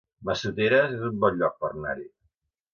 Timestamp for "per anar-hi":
1.63-2.11